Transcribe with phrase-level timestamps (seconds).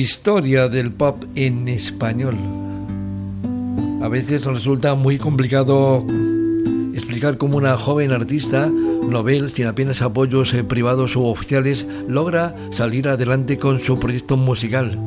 [0.00, 2.34] Historia del pop en español.
[4.02, 6.06] A veces resulta muy complicado
[6.94, 13.06] explicar cómo una joven artista, novel, sin apenas apoyos eh, privados u oficiales, logra salir
[13.06, 14.98] adelante con su proyecto musical.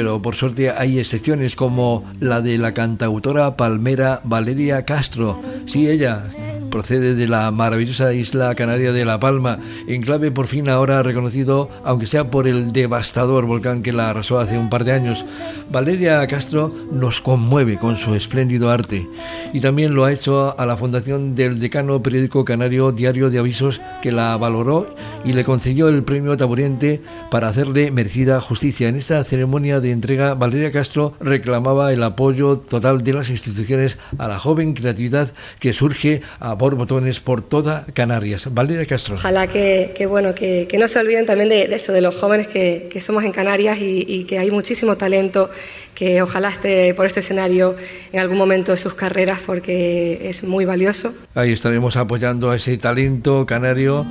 [0.00, 5.42] Pero por suerte hay excepciones como la de la cantautora palmera Valeria Castro.
[5.66, 6.24] Sí, ella,
[6.70, 12.06] procede de la maravillosa isla canaria de La Palma, enclave por fin ahora reconocido, aunque
[12.06, 15.24] sea por el devastador volcán que la arrasó hace un par de años.
[15.70, 19.06] Valeria Castro nos conmueve con su espléndido arte
[19.52, 23.80] y también lo ha hecho a la fundación del decano periódico canario Diario de Avisos
[24.02, 24.86] que la valoró
[25.24, 27.00] y le concedió el premio Taburiente
[27.30, 28.88] para hacerle merecida justicia.
[28.88, 34.28] En esta ceremonia de entrega, Valeria Castro reclamaba el apoyo total de las instituciones a
[34.28, 38.46] la joven creatividad que surge a por botones por toda Canarias.
[38.52, 39.14] Valeria Castro.
[39.14, 43.24] Ojalá que, bueno, que, no se olviden también de, eso, de los jóvenes que, somos
[43.24, 45.48] en Canarias y, que hay muchísimo talento,
[45.94, 47.76] que ojalá esté por este escenario
[48.12, 51.10] en algún momento de sus carreras porque es muy valioso.
[51.34, 54.04] Ahí estaremos apoyando a ese talento canario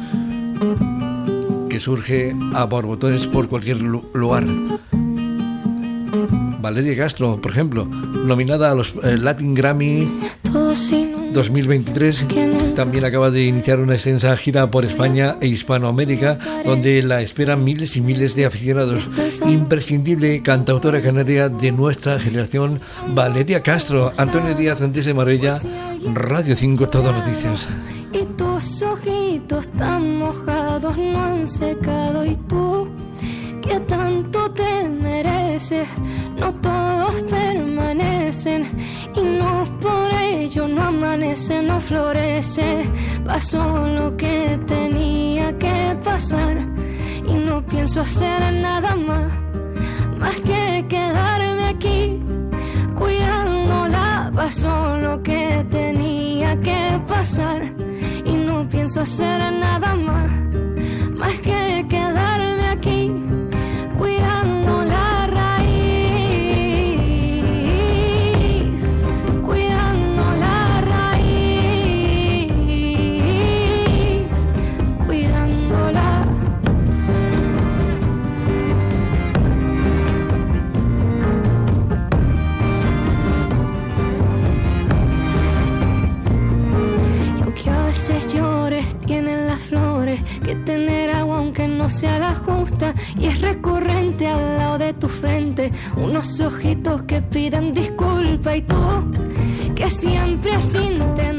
[1.69, 4.45] que surge a borbotones por cualquier lugar.
[6.61, 10.09] Valeria Castro, por ejemplo, nominada a los eh, Latin Grammy
[11.33, 12.25] 2023,
[12.75, 17.95] también acaba de iniciar una extensa gira por España e Hispanoamérica, donde la esperan miles
[17.95, 19.09] y miles de aficionados.
[19.45, 22.79] Imprescindible cantautora canaria de nuestra generación,
[23.13, 25.59] Valeria Castro, Antonio Díaz antes de Marbella,
[26.13, 27.67] Radio 5, Todas Noticias.
[28.11, 32.89] Y tus ojitos tan mojados no han secado y tú
[33.61, 35.87] que tanto te mereces,
[36.39, 38.63] no todos permanecen
[39.15, 39.58] y no
[40.49, 42.83] por ello no amanece, no florece.
[43.23, 46.57] Pasó lo que tenía que pasar
[47.27, 49.31] y no pienso hacer nada más,
[50.17, 52.21] más que quedarme aquí
[52.97, 54.31] cuidándola.
[54.33, 57.61] Pasó lo que tenía que pasar
[58.25, 60.31] y no pienso hacer nada más,
[61.15, 62.58] más que quedarme
[90.43, 95.07] que tener agua aunque no sea la justa y es recurrente al lado de tu
[95.07, 98.75] frente unos ojitos que piden disculpa y tú
[99.75, 101.38] que siempre has intentado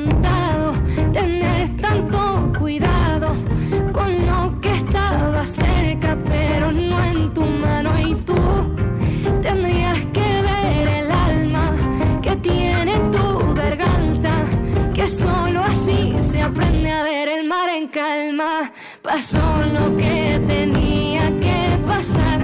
[16.42, 18.72] aprende a ver el mar en calma.
[19.02, 19.42] Pasó
[19.72, 22.40] lo que tenía que pasar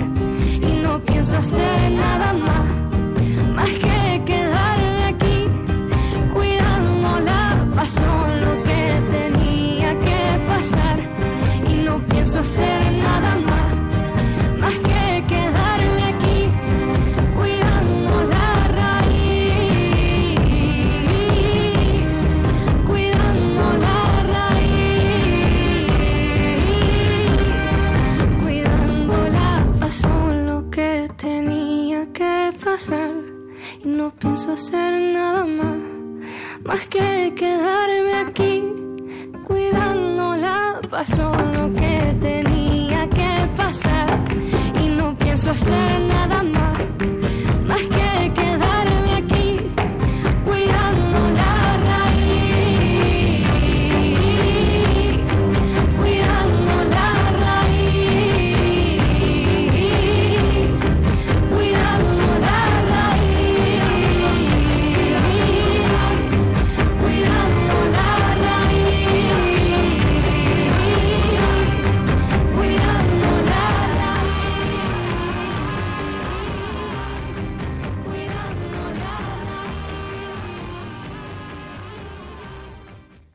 [0.61, 2.26] y no pienso hacer nada
[33.83, 35.79] y no pienso hacer nada más,
[36.63, 38.63] más que quedarme aquí
[39.47, 40.79] cuidándola.
[40.91, 41.46] Pasó lo